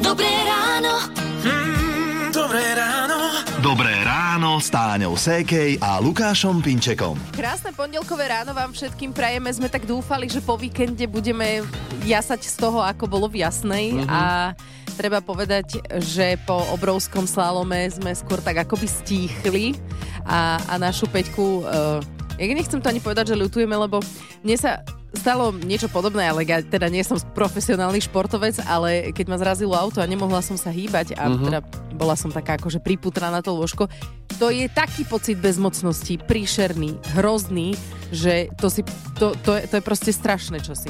[0.00, 0.94] Dobré ráno.
[1.44, 3.18] Mm, dobré ráno.
[3.60, 7.20] Dobré ráno s Táňou Sékej a Lukášom Pinčekom.
[7.36, 9.52] Krásne pondelkové ráno vám všetkým prajeme.
[9.52, 11.60] Sme tak dúfali, že po víkende budeme
[12.02, 14.08] jasať z toho, ako bolo v jasnej Mhm.
[14.08, 14.20] a
[14.96, 19.76] treba povedať, že po obrovskom slalome sme skôr tak akoby stíchli
[20.24, 22.00] a, a našu Peťku, uh,
[22.40, 24.00] ja nechcem to ani povedať, že ľutujeme, lebo
[24.40, 24.80] mne sa
[25.12, 30.00] stalo niečo podobné, ale ja teda nie som profesionálny športovec, ale keď ma zrazilo auto
[30.00, 31.44] a nemohla som sa hýbať a Mhm.
[31.46, 31.58] teda
[31.92, 33.86] bola som taká akože priputra na to lôžko,
[34.40, 37.76] to je taký pocit bezmocnosti, príšerný, hrozný,
[38.10, 38.82] že to, si,
[39.20, 40.88] to, to, je, to je proste strašné čosi.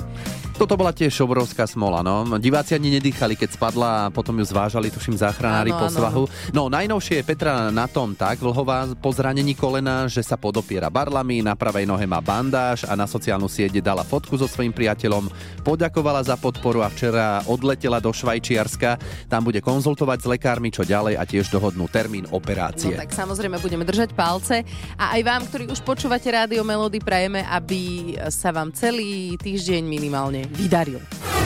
[0.53, 2.23] Toto bola tiež obrovská smola, no.
[2.39, 6.25] Diváci ani nedýchali, keď spadla a potom ju zvážali, tuším, záchranári po svahu.
[6.55, 11.43] No, najnovšie je Petra na tom tak, Vlhová po zranení kolena, že sa podopiera barlami,
[11.43, 15.33] na pravej nohe má bandáž a na sociálnu sieť dala fotku so svojím priateľom,
[15.65, 19.01] poďakovala za podporu a včera odletela do Švajčiarska.
[19.33, 22.93] Tam bude konzultovať s lekármi, čo ďalej a tiež dohodnú termín No operácie.
[22.93, 24.67] tak samozrejme budeme držať palce
[25.01, 27.81] a aj vám, ktorí už počúvate Rádio Melody, prajeme, aby
[28.29, 30.99] sa vám celý týždeň minimálne vydaril.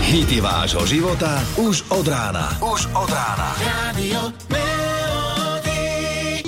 [0.03, 2.51] Hity vášho života už od rána.
[2.65, 3.55] Už od rána.
[3.61, 5.26] Radio Melody.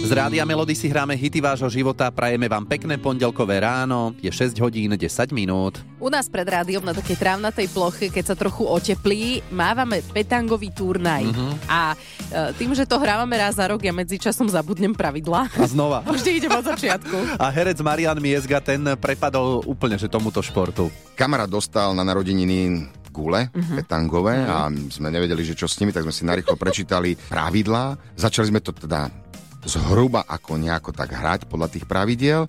[0.08, 4.56] Z Rádia Melody si hráme hity vášho života, prajeme vám pekné pondelkové ráno, je 6
[4.56, 5.04] hodín 10
[5.36, 5.84] minút.
[6.00, 11.28] U nás pred rádiom na takej trávnatej ploche, keď sa trochu oteplí, mávame petangový turnaj.
[11.68, 15.52] A e, tým, že to hrávame raz za rok, ja medzičasom zabudnem pravidla.
[15.52, 16.00] A znova.
[16.08, 17.36] Vždy idem od začiatku.
[17.36, 20.88] A herec Marian Miezga, ten prepadol úplne, že tomuto športu.
[21.20, 26.14] Kamarát dostal na narodeniny gule petangové a sme nevedeli, že čo s nimi, tak sme
[26.14, 28.16] si narýchlo prečítali pravidlá.
[28.16, 29.27] Začali sme to teda
[29.68, 32.48] zhruba ako nejako tak hrať podľa tých pravidiel.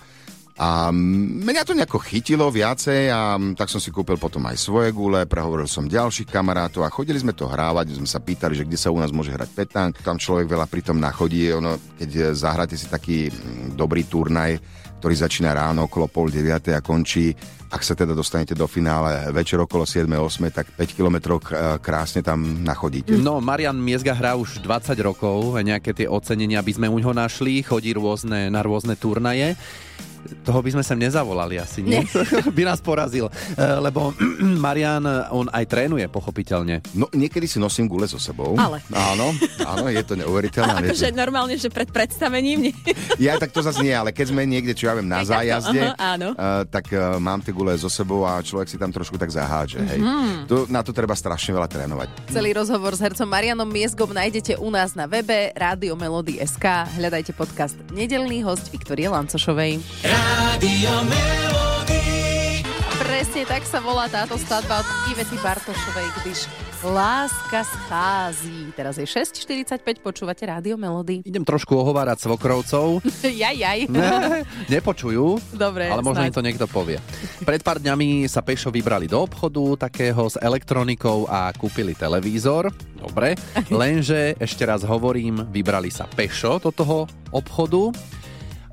[0.59, 5.23] A mňa to nejako chytilo viacej a tak som si kúpil potom aj svoje gule,
[5.23, 8.91] prehovoril som ďalších kamarátov a chodili sme to hrávať, sme sa pýtali, že kde sa
[8.91, 9.95] u nás môže hrať petang.
[9.95, 14.59] Tam človek veľa pritom nachodí, ono, keď zahráte si taký mm, dobrý turnaj,
[14.99, 17.31] ktorý začína ráno okolo pol deviatej a končí,
[17.69, 20.05] ak sa teda dostanete do finále večer okolo 7.
[20.05, 20.51] 8.
[20.51, 23.15] tak 5 kilometrov k- krásne tam nachodíte.
[23.15, 27.63] No, Marian Miezga hrá už 20 rokov, nejaké tie ocenenia by sme u ňoho našli,
[27.63, 29.55] chodí rôzne, na rôzne turnaje.
[30.43, 32.03] Toho by sme sem nezavolali asi, nie?
[32.57, 33.27] by nás porazil.
[33.53, 34.11] E, Lebo
[34.65, 36.81] Marian, on aj trénuje, pochopiteľne.
[36.93, 38.55] No, niekedy si nosím gule so sebou.
[38.55, 38.81] Ale.
[38.91, 39.31] Áno,
[39.63, 40.85] áno, je to neuveriteľné.
[40.85, 42.75] A akože normálne, že pred predstavením nie.
[43.19, 45.81] Ja tak to zase nie, ale keď sme niekde, čo ja viem, na Tak zájazde,
[45.91, 46.29] aha, áno.
[46.33, 49.79] uh, tak uh, mám tie gule so sebou a človek si tam trošku tak zahádže.
[49.83, 49.99] Hej.
[49.99, 50.47] Mhm.
[50.47, 52.07] To, na to treba strašne veľa trénovať.
[52.31, 56.95] Celý rozhovor s hercom Marianom Miezgom nájdete u nás na webe Rádio Melody SK.
[56.95, 59.83] Hľadajte podcast Nedelný host Viktorie Lancošovej.
[60.09, 62.01] Radio Melody.
[62.97, 66.39] Presne tak sa volá táto skladba od Ivety Bartošovej, když
[66.81, 68.71] láska schází.
[68.73, 71.21] Teraz je 6.45, počúvate Rádio Melody.
[71.21, 73.05] Idem trošku ohovárať svokrovcov.
[73.43, 73.79] Jaj, jaj.
[73.91, 76.31] Ne, nepočujú, Dobre, ale možno snáď.
[76.31, 76.97] im to niekto povie.
[77.43, 82.71] Pred pár dňami sa Pešo vybrali do obchodu takého s elektronikou a kúpili televízor.
[82.97, 83.35] Dobre,
[83.69, 87.91] lenže ešte raz hovorím, vybrali sa Pešo do toho obchodu,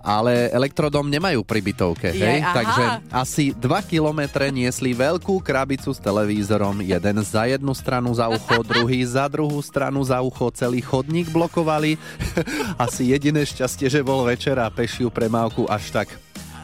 [0.06, 2.38] ale elektrodom nemajú pri bytovke, hej?
[2.38, 2.54] Aha.
[2.54, 8.62] Takže asi 2 kilometre niesli veľkú krabicu s televízorom, jeden za jednu stranu za ucho,
[8.70, 11.98] druhý za druhú stranu za ucho, celý chodník blokovali.
[12.86, 16.14] asi jediné šťastie, že bol večer a pešiu premávku až tak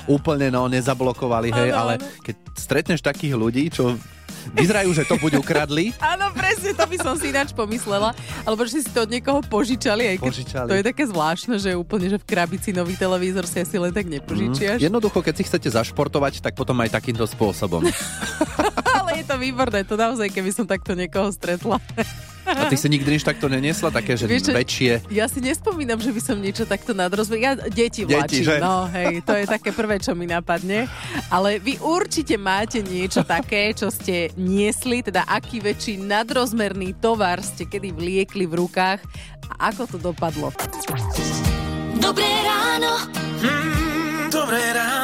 [0.06, 1.92] úplne no, nezablokovali, hej, Áno, ale
[2.22, 3.98] keď stretneš takých ľudí, čo
[4.50, 8.10] vyzerajú, že to buď ukradli, Áno, presne, to by som si ináč pomyslela.
[8.42, 10.14] Alebo že si to od niekoho požičali.
[10.14, 10.68] Aj keď Požičali.
[10.68, 14.10] To je také zvláštne, že úplne, že v krabici nový televízor si asi len tak
[14.10, 14.82] nepožičiaš.
[14.82, 17.86] jednoducho, keď si chcete zašportovať, tak potom aj takýmto spôsobom.
[19.12, 21.76] Ale je to výborné, to naozaj, keby som takto niekoho stretla.
[22.42, 24.92] A ty si nikdy nič takto neniesla, také, že Vieš väčšie.
[25.14, 27.42] Ja si nespomínam, že by som niečo takto nadrozvedla.
[27.44, 28.56] Ja deti Deti, vlačím, že?
[28.58, 30.90] no hej, to je také prvé, čo mi napadne.
[31.30, 37.68] Ale vy určite máte niečo také, čo ste niesli, teda aký väčší nadrozmerný tovar ste
[37.68, 39.00] kedy vliekli v rukách
[39.52, 40.50] a ako to dopadlo.
[42.00, 43.06] Dobré ráno.
[43.38, 45.01] Mm, dobré ráno.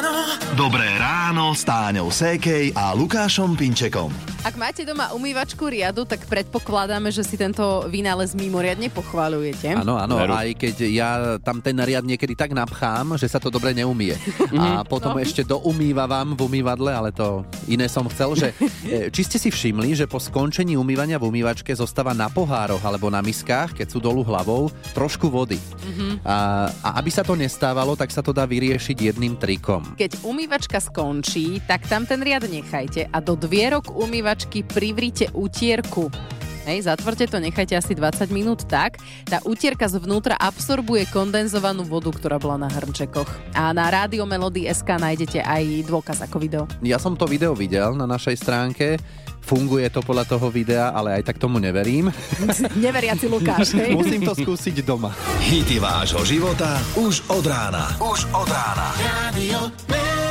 [0.58, 4.10] Dobré ráno s Táňou Sékej a Lukášom Pinčekom.
[4.38, 9.74] Ak máte doma umývačku riadu, tak predpokladáme, že si tento vynález mimoriadne pochválujete.
[9.74, 10.30] Áno, áno, Veru.
[10.32, 11.10] aj keď ja
[11.42, 14.14] tam ten riad niekedy tak napchám, že sa to dobre neumie.
[14.54, 15.20] A potom No.
[15.20, 18.48] ešte doumývavam v umývadle, ale to iné som chcel, že
[18.86, 23.10] e, či ste si všimli, že po skončení umývania v umývačke zostáva na pohároch alebo
[23.10, 25.58] na miskách, keď sú dolu hlavou, trošku vody.
[26.22, 29.82] A, a aby sa to nestávalo, tak sa to dá vyriešiť jedným trikom.
[29.98, 36.06] Keď umývačka skončí, tak tam ten riad nechajte a do dvierok umývačky privrite utierku.
[36.68, 39.00] Hej, zatvorte to, nechajte asi 20 minút tak.
[39.24, 43.56] Tá utierka zvnútra absorbuje kondenzovanú vodu, ktorá bola na hrnčekoch.
[43.56, 46.62] A na Rádio Melody SK nájdete aj dôkaz ako video.
[46.84, 49.00] Ja som to video videl na našej stránke.
[49.40, 52.12] Funguje to podľa toho videa, ale aj tak tomu neverím.
[52.84, 53.96] Neveriaci Lukáš, hej?
[53.96, 55.08] Musím to skúsiť doma.
[55.40, 57.96] Hity vášho života už od rána.
[57.96, 58.92] Už od rána.
[59.00, 60.27] Radio Melody.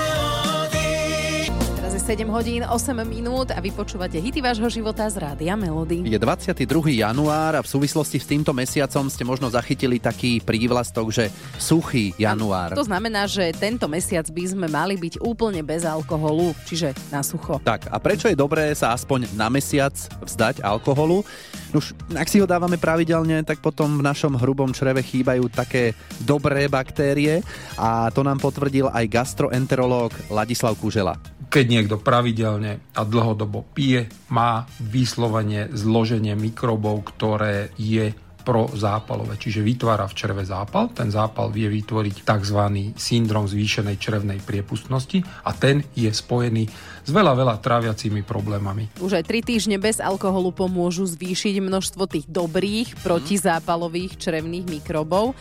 [2.07, 6.07] Teraz je 7 hodín, 8 minút a vy počúvate hity vášho života z Rádia Melody.
[6.07, 7.03] Je 22.
[7.03, 11.27] január a v súvislosti s týmto mesiacom ste možno zachytili taký prívlastok, že
[11.59, 12.79] suchý január.
[12.79, 17.59] To znamená, že tento mesiac by sme mali byť úplne bez alkoholu, čiže na sucho.
[17.67, 19.91] Tak a prečo je dobré sa aspoň na mesiac
[20.23, 21.27] vzdať alkoholu?
[21.75, 25.91] Už ak si ho dávame pravidelne, tak potom v našom hrubom čreve chýbajú také
[26.23, 27.43] dobré baktérie
[27.75, 31.36] a to nám potvrdil aj gastroenterológ Ladislav Kužela.
[31.47, 38.11] Keď niekto pravidelne a dlhodobo pije, má vyslovene zloženie mikrobov, ktoré je
[38.47, 40.87] prozápalové, čiže vytvára v čreve zápal.
[40.95, 42.59] Ten zápal vie vytvoriť tzv.
[42.95, 46.63] syndrom zvýšenej črevnej priepustnosti a ten je spojený
[47.03, 49.03] s veľa, veľa tráviacimi problémami.
[49.03, 55.35] Už aj 3 týždne bez alkoholu pomôžu zvýšiť množstvo tých dobrých protizápalových črevných mikrobov.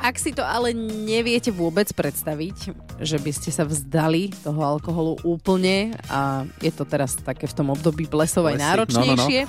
[0.00, 2.72] Ak si to ale neviete vôbec predstaviť,
[3.04, 7.68] že by ste sa vzdali toho alkoholu úplne a je to teraz také v tom
[7.68, 9.40] období blesovej Blesy, náročnejšie,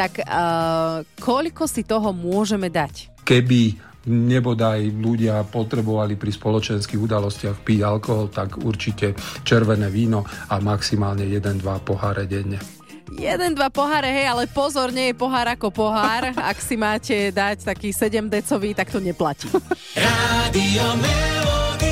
[0.00, 3.12] tak uh, koľko si toho môžeme dať?
[3.28, 3.76] Keby
[4.08, 9.12] nebodaj ľudia potrebovali pri spoločenských udalostiach piť alkohol, tak určite
[9.44, 12.79] červené víno a maximálne 1-2 poháre denne.
[13.10, 16.30] Jeden, dva poháre, hej, ale pozor, nie je pohár ako pohár.
[16.38, 19.50] Ak si máte dať taký 7 decový, tak to neplatí.
[20.54, 21.90] Melody.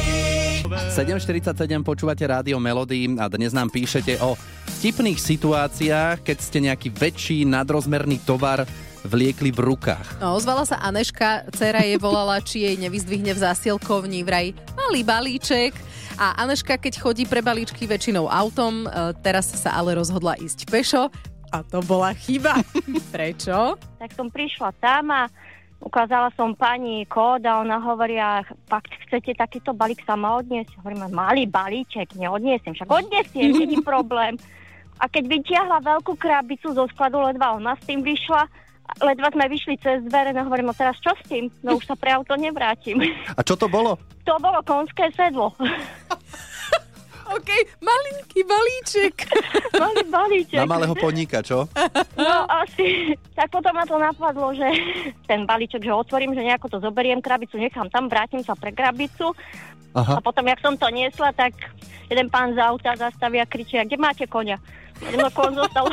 [0.94, 4.38] 7.47 počúvate rádio Melody a dnes nám píšete o
[4.79, 8.62] vtipných situáciách, keď ste nejaký väčší nadrozmerný tovar
[9.03, 10.23] vliekli v rukách.
[10.23, 15.75] No, ozvala sa Aneška, dcera jej volala, či jej nevyzdvihne v zásielkovni vraj malý balíček.
[16.19, 21.15] A Aneška, keď chodí pre balíčky väčšinou autom, e, teraz sa ale rozhodla ísť pešo.
[21.55, 22.59] A to bola chyba.
[23.15, 23.79] Prečo?
[24.03, 25.31] tak som prišla tam a
[25.79, 30.75] ukázala som pani kód a ona hovorí, a fakt chcete takýto balík sama odniesť?
[30.82, 34.35] Hovorím, malý balíček, neodniesem, však odniesiem, není problém.
[34.99, 38.50] A keď vytiahla veľkú krabicu zo skladu, ledva ona s tým vyšla,
[39.00, 41.52] ledva sme vyšli cez dvere, no hovorím, no teraz čo s tým?
[41.62, 42.99] No už sa pre auto nevrátim.
[43.37, 44.00] A čo to bolo?
[44.25, 45.52] To bolo konské sedlo.
[47.29, 47.50] OK,
[47.85, 49.14] malinký balíček.
[49.82, 50.64] Malý balíček.
[50.64, 51.69] Na malého podnika, čo?
[52.19, 53.14] No asi.
[53.37, 54.67] Tak potom ma to napadlo, že
[55.29, 59.37] ten balíček, že otvorím, že nejako to zoberiem, krabicu nechám tam, vrátim sa pre krabicu.
[59.94, 60.19] Aha.
[60.19, 61.55] A potom, jak som to niesla, tak
[62.11, 64.58] jeden pán z auta zastavia a kričí, "A kde máte konia?
[65.14, 65.87] No kon zostal,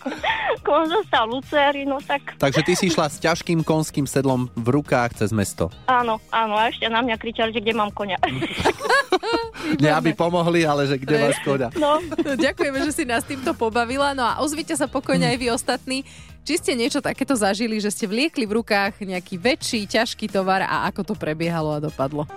[0.66, 5.20] kon zostal Lucery, no tak Takže ty si išla s ťažkým konským sedlom v rukách
[5.20, 5.68] cez mesto.
[5.84, 8.16] áno, áno, a ešte na mňa kričali, že kde mám konia.
[9.82, 11.68] Nie, aby pomohli, ale že kde máš koňa.
[11.76, 11.98] No, No,
[12.46, 14.14] ďakujeme, že si nás týmto pobavila.
[14.14, 15.98] No a ozvite sa pokojne aj vy ostatní.
[16.40, 20.86] Či ste niečo takéto zažili, že ste vliekli v rukách nejaký väčší, ťažký tovar a
[20.86, 22.30] ako to prebiehalo a dopadlo?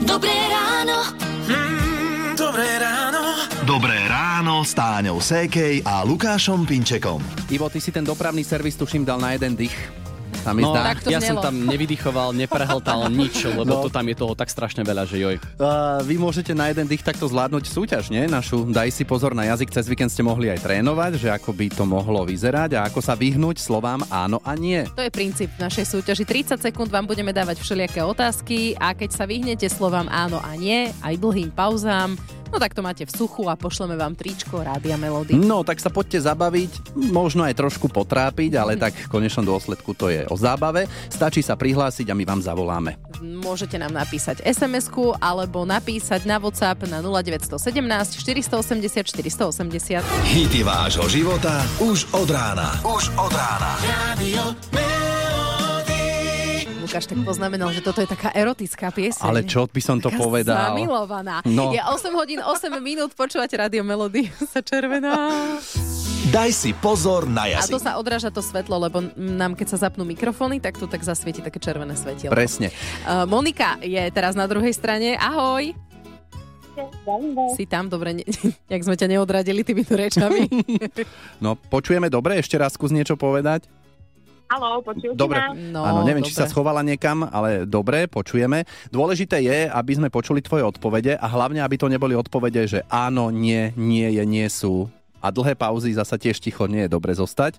[0.00, 1.10] Dobré ráno.
[1.50, 3.13] Mm, dobré ráno.
[3.64, 7.16] Dobré ráno s Táňou Sékej a Lukášom Pinčekom.
[7.48, 9.72] Ivo, ty si ten dopravný servis tuším dal na jeden dých.
[10.44, 10.92] Sa mi No, zdá.
[10.92, 11.40] Tak to ja znelo.
[11.40, 13.80] som tam nevydychoval, neprehltal nič, lebo No.
[13.80, 15.40] to tam je toho tak strašne veľa, že joj.
[15.56, 18.28] A vy môžete na jeden dých takto zvládnuť súťaž, nie?
[18.28, 19.72] Našu Daj si pozor na jazyk.
[19.72, 23.16] Cez víkend ste mohli aj trénovať, že ako by to mohlo vyzerať a ako sa
[23.16, 24.84] vyhnúť slovám áno a nie.
[24.92, 26.28] To je princíp našej súťaži.
[26.28, 30.92] 30 sekúnd vám budeme dávať všelijaké otázky a keď sa vyhnete slovám áno a nie,
[31.00, 32.20] aj dlhým pauzám,
[32.54, 35.34] no tak to máte v suchu a pošleme vám tričko Rádia Melody.
[35.34, 40.06] No, tak sa poďte zabaviť, možno aj trošku potrápiť, ale tak v konečnom dôsledku to
[40.06, 40.86] je o zábave.
[41.10, 42.94] Stačí sa prihlásiť a my vám zavoláme.
[43.18, 50.06] Môžete nám napísať SMS-ku alebo napísať na WhatsApp na 0917 480 480.
[50.30, 52.78] Hity vášho života už od rána.
[52.86, 53.74] Už od rána.
[54.22, 54.83] Melody.
[56.94, 59.26] Lukáš tak poznamenal, že toto je taká erotická pieseň.
[59.26, 60.54] Ale čo by som to Taká povedal?
[60.54, 61.42] Zamilovaná.
[61.42, 61.74] No.
[61.74, 65.10] Je 8 hodín 8 minút, počúvate Radio Melody, sa červená.
[66.30, 67.82] Daj si pozor na A to jazyk.
[67.82, 71.58] sa odráža to svetlo, lebo nám keď sa zapnú mikrofóny, tak tu tak zasvieti také
[71.58, 72.30] červené svetielko.
[72.30, 72.70] Presne.
[73.02, 75.18] Uh, Monika je teraz na druhej strane.
[75.18, 75.74] Ahoj.
[77.58, 78.24] Si tam, dobre, ne,
[78.70, 80.46] jak sme ťa neodradili tými tu rečami.
[81.42, 83.66] No, počujeme dobre, ešte raz skús niečo povedať.
[84.44, 85.40] Haló, počujete Dobre.
[85.72, 86.52] No, Áno, neviem, či sa dobre.
[86.52, 88.68] schovala niekam, ale dobre, počujeme.
[88.92, 93.32] Dôležité je, aby sme počuli tvoje odpovede a hlavne, aby to neboli odpovede, že áno,
[93.32, 94.86] nie, nie je, nie sú,
[95.24, 97.56] a dlhé pauzy zasa tiež ticho nie je dobre zostať.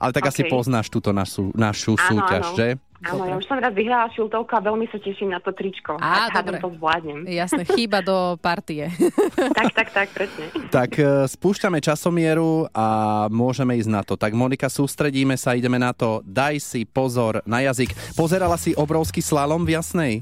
[0.00, 0.50] Ale tak asi OK.
[0.50, 2.56] poznáš túto našu, našu Áno, súťaž, áno.
[2.58, 2.68] že?
[3.02, 5.98] Áno, ja už som raz vyhrala šiltovku a veľmi sa teším na to tričko.
[5.98, 6.62] Á, hádam, dobre.
[6.62, 7.18] to zvládnem.
[7.26, 8.86] Jasné, chýba do partie.
[9.58, 10.44] tak, tak, tak, presne.
[10.70, 12.86] Tak e, spúšťame časomieru a
[13.26, 14.14] môžeme ísť na to.
[14.14, 16.22] Tak Monika, sústredíme sa, ideme na to.
[16.22, 17.90] Daj si pozor na jazyk.
[18.14, 20.12] Pozerala si obrovský slalom v Jasnej?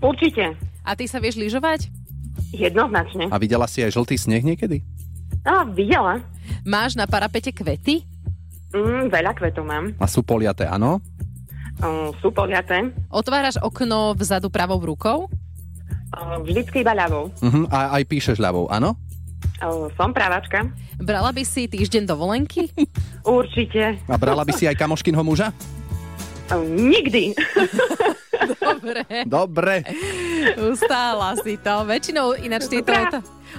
[0.00, 0.56] Určite.
[0.80, 1.92] A ty sa vieš lyžovať?
[2.56, 3.28] Jednoznačne.
[3.28, 4.80] A videla si aj žltý sneh niekedy?
[5.44, 6.24] No, videla.
[6.64, 8.00] Máš na parapete kvety?
[8.74, 9.92] Mm, veľa kvetov mám.
[10.02, 10.98] A sú poliaté, áno?
[11.82, 12.94] Um, sú poliaté.
[13.10, 15.26] Otváraš okno vzadu pravou rukou?
[16.14, 17.34] Um, vždycky iba ľavou.
[17.42, 17.66] Uh-huh.
[17.68, 18.94] A aj píšeš ľavou, áno?
[19.58, 20.70] Um, som právačka.
[21.02, 22.70] Brala by si týždeň dovolenky?
[23.26, 23.98] Určite.
[24.06, 25.50] A brala by si aj kamoškinho muža?
[26.54, 26.62] Um,
[26.92, 27.34] nikdy.
[28.60, 29.02] Dobre.
[29.24, 29.74] Dobre.
[30.60, 31.88] Ustála si to.
[31.88, 32.92] Väčšinou ináč tieto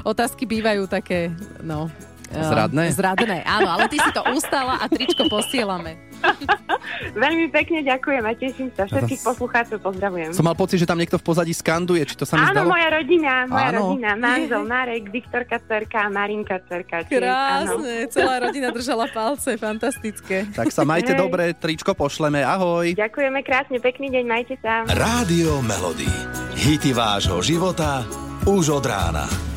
[0.05, 1.33] otázky bývajú také,
[1.65, 1.89] no...
[2.29, 2.93] eh, Zradné?
[2.93, 5.97] Zradné, áno, ale ty si to ustála a tričko posielame.
[7.15, 8.85] Veľmi pekne ďakujem a teším sa.
[8.85, 10.31] Všetkých poslucháčov pozdravujem.
[10.31, 12.69] Som mal pocit, že tam niekto v pozadí skanduje, či to sa mi Áno, zdalo?
[12.71, 13.79] moja rodina, moja Áno.
[13.89, 17.01] rodina, manžel, Marek, Viktorka, cerka a Marinka, cerka.
[17.01, 17.09] áno.
[17.09, 20.45] Krásne, celá rodina držala palce, fantastické.
[20.49, 21.19] Tak sa majte Hej.
[21.19, 22.93] dobre, tričko pošleme, ahoj.
[22.93, 24.83] Ďakujeme krásne, pekný deň, majte sa.
[24.85, 26.09] Rádio Melody.
[26.55, 28.03] Hity vášho života
[28.43, 29.54] už od rána.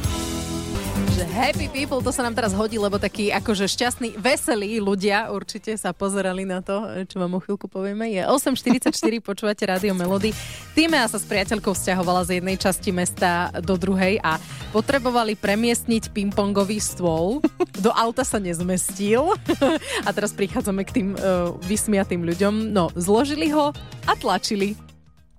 [1.19, 5.75] Že happy people, to sa nám teraz hodí, lebo takí akože šťastní, veselí ľudia určite
[5.75, 6.79] sa pozerali na to,
[7.11, 8.07] čo vám o chvíľku povieme.
[8.07, 10.31] Je 8.44, počúvate Rádio Melody.
[10.79, 14.39] Týmea sa s priateľkou vzťahovala z jednej časti mesta do druhej a
[14.71, 17.43] potrebovali premiestniť pingpongový stôl.
[17.83, 19.35] Do auta sa nezmestil.
[20.07, 22.71] A teraz prichádzame k tým uh, vysmiatým ľuďom.
[22.71, 23.75] No, zložili ho
[24.07, 24.79] a tlačili.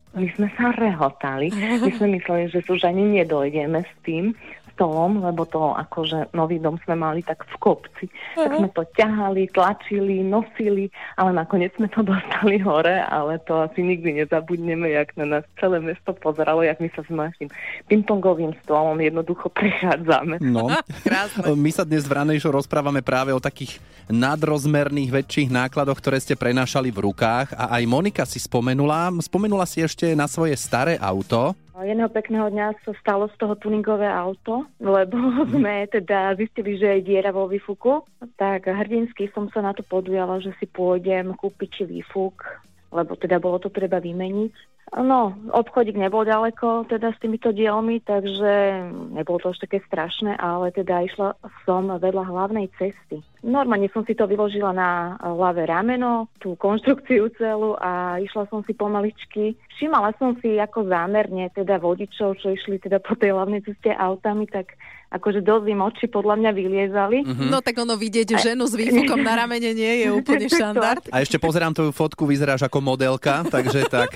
[0.09, 1.53] My sme sa rehotali.
[1.53, 4.33] My sme mysleli, že už ani nedojdeme s tým
[4.79, 8.07] stolom, lebo to akože nový dom sme mali tak v kopci.
[8.39, 10.87] Tak sme to ťahali, tlačili, nosili,
[11.19, 15.83] ale nakoniec sme to dostali hore, ale to asi nikdy nezabudneme, jak na nás celé
[15.83, 17.51] mesto pozeralo, jak my sa s našim
[17.91, 20.39] pingpongovým stolom jednoducho prechádzame.
[20.39, 20.71] No,
[21.67, 26.87] my sa dnes v Ranejšo rozprávame práve o takých nadrozmerných väčších nákladoch, ktoré ste prenášali
[26.87, 31.51] v rukách a aj Monika si spomenula, spomenula si ešte na svoje staré auto.
[31.79, 35.15] Jedného pekného dňa sa stalo z toho tuningové auto, lebo
[35.55, 38.03] sme teda zistili, že je diera vo výfuku.
[38.35, 42.43] Tak hrdinsky som sa na to podujala, že si pôjdem kúpiť či výfuk,
[42.91, 44.79] lebo teda bolo to treba vymeniť.
[44.89, 48.81] No, obchodík nebol ďaleko teda s týmito dielmi, takže
[49.13, 53.21] nebolo to až také strašné, ale teda išla som vedľa hlavnej cesty.
[53.39, 58.75] Normálne som si to vyložila na ľavé rameno, tú konštrukciu celú a išla som si
[58.75, 59.55] pomaličky.
[59.79, 64.43] Všimala som si ako zámerne teda vodičov, čo išli teda po tej hlavnej ceste autami,
[64.43, 64.75] tak
[65.09, 67.17] akože dosť im oči podľa mňa vyliezali.
[67.49, 71.09] No tak ono vidieť ženu s výfukom na ramene nie je úplne štandard.
[71.09, 74.13] A ešte pozerám tvoju fotku, vyzeráš ako modelka, takže tak.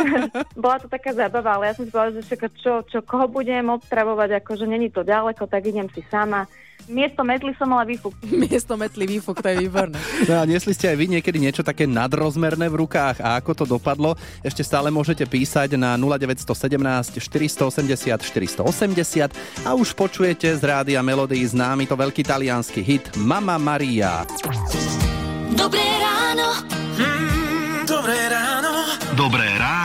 [0.62, 4.44] Bola to taká zábava, ale ja som si povedala, že čo, čo, koho budem odstravovať,
[4.44, 6.46] akože není to ďaleko, tak idem si sama.
[6.88, 8.16] Miesto metly som mala výfuk.
[8.48, 10.00] Miesto metly výfuk, to je výborné.
[10.24, 13.64] No a nesli ste aj vy niekedy niečo také nadrozmerné v rukách a ako to
[13.68, 14.16] dopadlo?
[14.40, 21.84] Ešte stále môžete písať na 0917 480 480 a už počujete z rádia Melody známy
[21.84, 24.24] to veľký talianský hit Mama Maria.
[25.52, 26.48] Dobré ráno.
[26.96, 28.77] Mm, dobré ráno.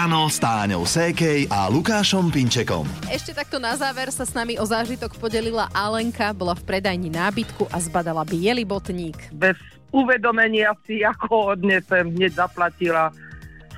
[0.04, 2.84] Ráno s Táňou Sékej a Lukášom Pinčekom.
[3.08, 7.72] Ešte takto na záver sa s nami o zážitok podelila Alenka, bola v predajni nábytku
[7.72, 9.16] a zbadala biely botník.
[9.32, 9.56] bez
[9.96, 13.16] uvedomenia si, ako odnesem, hneď zaplatila.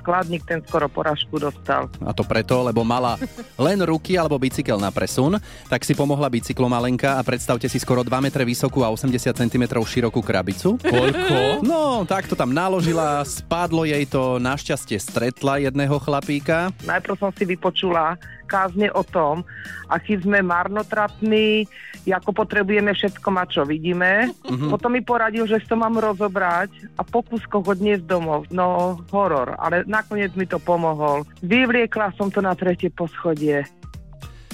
[0.06, 1.90] Skladník ten skoro poražku dostal.
[2.06, 3.18] A to preto, lebo mala
[3.58, 5.34] len ruky alebo bicykel na presun,
[5.66, 9.66] tak si pomohla bicyklom Alenka a predstavte si skoro 2 metre vysokú a 80 cm
[9.66, 10.78] širokú krabicu.
[10.78, 11.66] Koľko?
[11.66, 16.70] No, tak to tam naložila, spadlo jej to, našťastie stretla jedného chlapíka.
[16.86, 18.14] Najprv som si vypočula
[18.46, 19.42] kázne o tom,
[19.90, 21.66] aký sme marnotratní,
[22.06, 24.30] ako potrebujeme všetko mať, čo vidíme.
[24.46, 24.70] Mhm.
[24.70, 28.46] Potom mi poradil, že to mám rozobrať a po kúskoch odniesť domov.
[28.54, 31.26] No, horor, ale nakoniec mi to pomohol.
[31.42, 33.66] Vyvliekla som to na tretie poschodie.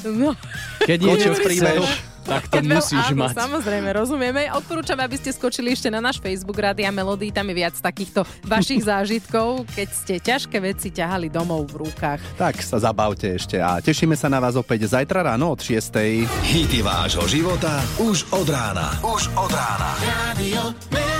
[0.03, 0.35] No.
[0.83, 3.35] Keď niečo chceš, tak to musíš áno, mať.
[3.37, 4.41] Samozrejme, rozumieme.
[4.55, 8.87] Odporúčam, aby ste skočili ešte na náš Facebook Rádia Melody, tam je viac takýchto vašich
[8.91, 12.21] zážitkov, keď ste ťažké veci ťahali domov v rukách.
[12.39, 15.93] Tak sa zabavte ešte a tešíme sa na vás opäť zajtra ráno od 6.
[16.43, 18.99] Hity vášho života už od rána.
[19.05, 19.91] Už od rána.
[20.01, 21.12] Rádio